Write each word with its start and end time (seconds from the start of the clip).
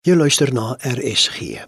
Jy 0.00 0.14
luister 0.16 0.48
na 0.56 0.78
RSG. 0.80 1.58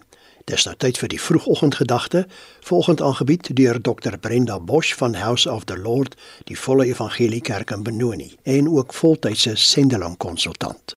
Dis 0.49 0.63
nou 0.65 0.71
tyd 0.81 0.97
vir 0.97 1.11
die 1.11 1.19
vroegoggendgedagte, 1.21 2.23
volgend 2.65 3.03
aangebied 3.05 3.51
deur 3.53 3.77
Dr 3.77 4.17
Brenda 4.17 4.55
Bosch 4.57 4.95
van 4.97 5.13
House 5.21 5.45
of 5.45 5.67
the 5.69 5.77
Lord, 5.77 6.15
die 6.49 6.57
Volle 6.57 6.87
Evangelie 6.89 7.43
Kerk 7.45 7.69
in 7.75 7.83
Benoni 7.85 8.31
en 8.49 8.71
ook 8.73 8.97
voltydse 8.97 9.53
sendeling 9.55 10.17
konsultant. 10.17 10.95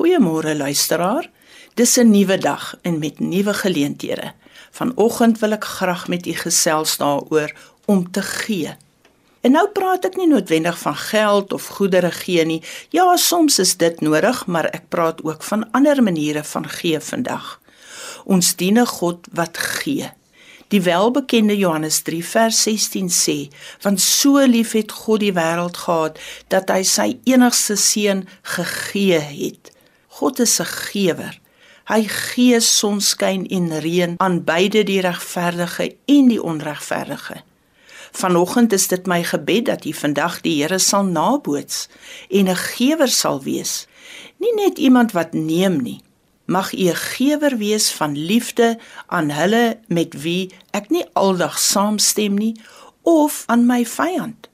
Goeiemôre 0.00 0.56
luisteraar. 0.56 1.28
Dis 1.74 1.96
'n 1.96 2.10
nuwe 2.10 2.38
dag 2.38 2.78
en 2.82 2.98
met 2.98 3.20
nuwe 3.20 3.54
geleenthede. 3.54 4.32
Vanoggend 4.70 5.38
wil 5.38 5.52
ek 5.52 5.64
graag 5.64 6.08
met 6.08 6.26
u 6.26 6.32
gesels 6.32 6.96
daaroor 6.96 7.52
om 7.84 8.10
te 8.10 8.22
gee. 8.22 8.72
En 9.40 9.54
nou 9.56 9.64
praat 9.72 10.04
ek 10.04 10.18
nie 10.20 10.28
noodwendig 10.28 10.78
van 10.78 10.96
geld 10.96 11.52
of 11.56 11.66
goedere 11.78 12.10
gee 12.12 12.44
nie. 12.44 12.60
Ja, 12.92 13.16
soms 13.16 13.58
is 13.58 13.76
dit 13.80 14.00
nodig, 14.04 14.44
maar 14.46 14.68
ek 14.68 14.90
praat 14.92 15.22
ook 15.24 15.42
van 15.42 15.64
ander 15.72 16.02
maniere 16.02 16.44
van 16.44 16.68
gee 16.68 17.00
vandag. 17.00 17.60
Ons 18.24 18.56
dien 18.56 18.78
'n 18.78 18.86
God 18.86 19.26
wat 19.32 19.58
gee. 19.58 20.10
Die 20.68 20.82
welbekende 20.82 21.56
Johannes 21.56 22.02
3 22.02 22.24
vers 22.24 22.62
16 22.62 23.08
sê: 23.08 23.48
"Want 23.80 24.00
so 24.00 24.38
lief 24.38 24.72
het 24.72 24.92
God 24.92 25.20
die 25.20 25.32
wêreld 25.32 25.76
gehad 25.76 26.18
dat 26.48 26.68
hy 26.68 26.82
sy 26.82 27.18
enigste 27.24 27.76
seun 27.76 28.28
gegee 28.42 29.18
het." 29.18 29.72
God 30.08 30.38
is 30.38 30.60
'n 30.60 30.64
gewer. 30.64 31.40
Hy 31.84 32.04
gee 32.06 32.60
sonskyn 32.60 33.46
en 33.46 33.78
reën 33.78 34.14
aan 34.16 34.44
beide 34.44 34.82
die 34.82 35.00
regverdige 35.00 35.96
en 36.06 36.28
die 36.28 36.42
onregverdige. 36.42 37.42
Vanoggend 38.10 38.72
is 38.72 38.88
dit 38.88 39.06
my 39.06 39.22
gebed 39.24 39.66
dat 39.66 39.84
U 39.84 39.92
vandag 39.92 40.40
die 40.40 40.62
Here 40.62 40.78
sal 40.78 41.04
naboots 41.04 41.88
en 42.30 42.48
'n 42.48 42.56
gewer 42.56 43.08
sal 43.08 43.42
wees. 43.42 43.86
Nie 44.38 44.54
net 44.54 44.78
iemand 44.78 45.12
wat 45.12 45.32
neem 45.32 45.82
nie. 45.82 46.00
Mag 46.44 46.72
U 46.72 46.88
'n 46.88 46.96
gewer 46.96 47.56
wees 47.56 47.90
van 47.90 48.16
liefde 48.18 48.78
aan 49.06 49.30
hulle 49.30 49.78
met 49.86 50.22
wie 50.22 50.50
ek 50.70 50.90
nie 50.90 51.04
aldag 51.12 51.58
saamstem 51.58 52.34
nie 52.34 52.60
of 53.02 53.42
aan 53.46 53.66
my 53.66 53.86
vyand. 53.86 54.48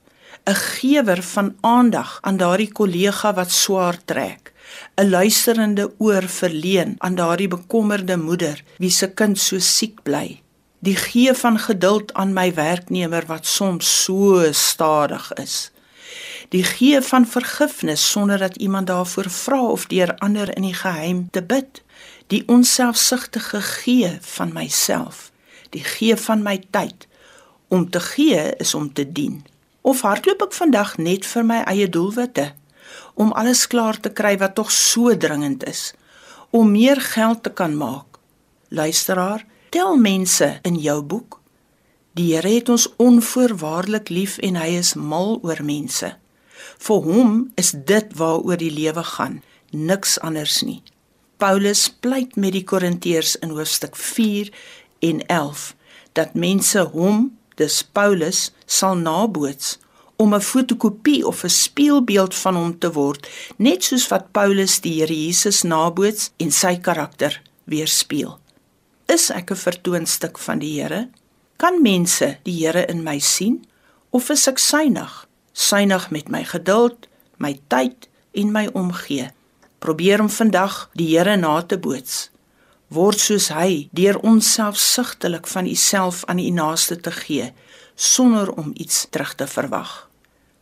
'n 0.45 0.55
Gewer 0.55 1.23
van 1.23 1.57
aandag 1.61 2.19
aan 2.21 2.37
daardie 2.37 2.73
kollega 2.73 3.35
wat 3.35 3.51
swaar 3.51 3.99
trek. 4.05 4.53
'n 4.95 5.11
Luisterende 5.11 5.93
oor 5.99 6.23
verleen 6.23 6.95
aan 6.99 7.15
daardie 7.15 7.49
bekommerde 7.49 8.17
moeder 8.17 8.63
wie 8.79 8.91
se 8.91 9.09
kind 9.15 9.39
so 9.39 9.59
siek 9.59 10.03
bly 10.03 10.46
die 10.87 10.97
gee 10.97 11.35
van 11.35 11.59
geduld 11.59 12.13
aan 12.15 12.33
my 12.33 12.55
werknemer 12.55 13.27
wat 13.27 13.47
soms 13.47 13.89
so 14.05 14.53
stadig 14.53 15.33
is. 15.43 15.71
Die 16.55 16.63
gee 16.65 17.01
van 17.03 17.27
vergifnis 17.27 18.11
sonder 18.11 18.39
dat 18.39 18.57
iemand 18.57 18.87
daarvoor 18.87 19.31
vra 19.31 19.63
of 19.63 19.87
deur 19.87 20.15
ander 20.19 20.57
in 20.57 20.63
die 20.63 20.75
geheim 20.75 21.29
te 21.31 21.43
bid. 21.43 21.83
Die 22.27 22.43
onselfsugtige 22.47 23.61
gee 23.61 24.19
van 24.21 24.53
myself. 24.53 25.31
Die 25.71 25.85
gee 25.85 26.17
van 26.17 26.43
my 26.43 26.63
tyd. 26.71 27.09
Om 27.69 27.91
te 27.91 28.01
gee 28.01 28.57
is 28.57 28.75
om 28.75 28.93
te 28.93 29.13
dien. 29.13 29.45
Of 29.81 30.01
hardloop 30.07 30.47
ek 30.47 30.55
vandag 30.55 30.97
net 31.03 31.27
vir 31.27 31.45
my 31.45 31.61
eie 31.67 31.89
doelwitte 31.89 32.53
om 33.15 33.33
alles 33.33 33.67
klaar 33.67 33.97
te 34.01 34.13
kry 34.13 34.37
wat 34.39 34.55
tog 34.55 34.71
so 34.73 35.17
dringend 35.17 35.65
is 35.67 35.93
om 36.51 36.71
meer 36.71 37.01
geld 37.01 37.43
te 37.43 37.51
kan 37.51 37.77
maak. 37.77 38.19
Luisteraar, 38.69 39.45
tel 39.77 39.97
mense 40.01 40.47
in 40.63 40.77
jou 40.81 41.03
boek. 41.05 41.41
Die 42.17 42.31
Here 42.33 42.49
het 42.49 42.69
ons 42.73 42.87
onvoorwaardelik 42.97 44.09
lief 44.09 44.39
en 44.47 44.57
hy 44.57 44.71
is 44.79 44.95
mal 44.97 45.35
oor 45.45 45.61
mense. 45.61 46.09
Vir 46.87 47.03
hom 47.05 47.35
is 47.61 47.75
dit 47.91 48.15
waaroor 48.17 48.57
die 48.57 48.73
lewe 48.73 49.05
gaan, 49.05 49.43
niks 49.73 50.15
anders 50.25 50.63
nie. 50.65 50.81
Paulus 51.37 51.91
pleit 51.91 52.39
met 52.41 52.57
die 52.57 52.65
Korintiërs 52.65 53.35
in 53.45 53.53
hoofstuk 53.53 53.99
4 54.01 54.49
en 55.11 55.21
11 55.27 55.67
dat 56.17 56.33
mense 56.47 56.87
hom, 56.97 57.29
dis 57.61 57.83
Paulus, 57.85 58.47
sal 58.65 58.97
naboots 58.97 59.77
om 60.17 60.33
'n 60.33 60.41
fotokopie 60.41 61.27
of 61.27 61.45
'n 61.45 61.53
spieelbeeld 61.53 62.35
van 62.35 62.57
hom 62.57 62.79
te 62.79 62.93
word, 62.93 63.29
net 63.57 63.85
soos 63.85 64.09
wat 64.09 64.33
Paulus 64.33 64.81
die 64.81 65.01
Here 65.01 65.21
Jesus 65.27 65.63
naboots 65.63 66.31
en 66.37 66.51
sy 66.51 66.77
karakter 66.81 67.43
weerspieël. 67.65 68.41
Is 69.07 69.31
ek 69.31 69.51
'n 69.51 69.57
vertoonstuk 69.57 70.39
van 70.39 70.59
die 70.59 70.81
Here? 70.81 71.09
Kan 71.57 71.83
mense 71.83 72.39
die 72.43 72.67
Here 72.67 72.87
in 72.87 73.03
my 73.03 73.19
sien 73.19 73.65
of 74.11 74.31
is 74.31 74.47
ek 74.49 74.59
suinig? 74.59 75.29
Suinig 75.53 76.11
met 76.11 76.29
my 76.29 76.45
geduld, 76.45 77.07
my 77.37 77.61
tyd 77.69 78.09
en 78.35 78.51
my 78.53 78.67
omgee. 78.73 79.31
Probeer 79.79 80.21
om 80.21 80.29
vandag 80.29 80.91
die 80.95 81.17
Here 81.17 81.37
na 81.37 81.63
te 81.63 81.79
boots. 81.79 82.31
Word 82.89 83.19
soos 83.19 83.49
hy 83.49 83.89
deur 83.93 84.19
onsselfsugtelik 84.19 85.47
van 85.47 85.67
uself 85.67 86.25
aan 86.25 86.39
u 86.39 86.51
naaste 86.51 87.01
te 87.01 87.11
gee 87.11 87.53
sonder 87.95 88.53
om 88.53 88.73
iets 88.75 89.07
terug 89.11 89.35
te 89.35 89.47
verwag. 89.47 90.11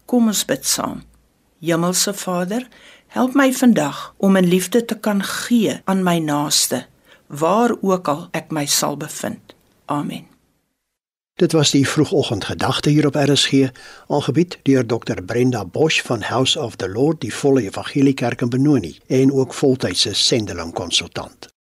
Kom 0.04 0.26
ons 0.26 0.44
bid 0.44 0.66
saam. 0.66 1.02
Hemelse 1.60 2.14
Vader, 2.14 2.68
help 3.06 3.34
my 3.34 3.52
vandag 3.52 4.14
om 4.16 4.36
in 4.36 4.48
liefde 4.48 4.84
te 4.84 4.94
kan 4.94 5.22
gee 5.22 5.80
aan 5.84 6.02
my 6.02 6.18
naaste 6.18 6.86
waar 7.26 7.74
ook 7.80 8.08
al 8.08 8.28
ek 8.30 8.50
my 8.50 8.66
sal 8.66 8.96
bevind. 8.96 9.54
Amen. 9.84 10.26
Dit 11.34 11.52
was 11.52 11.70
die 11.70 11.88
vroegoggendgedagte 11.88 12.90
hier 12.90 13.06
op 13.06 13.14
RSG, 13.14 13.70
aangebied 14.08 14.58
deur 14.62 14.86
Dr 14.86 15.22
Brenda 15.22 15.64
Bosch 15.64 16.02
van 16.02 16.22
House 16.22 16.60
of 16.60 16.76
the 16.76 16.88
Lord, 16.88 17.20
die 17.20 17.34
Volle 17.34 17.62
Evangelie 17.62 18.14
Kerk 18.14 18.40
in 18.40 18.48
Benoni 18.48 18.98
en 19.06 19.32
ook 19.32 19.54
voltydse 19.54 20.14
sendeling 20.14 20.72
konsultant. 20.72 21.53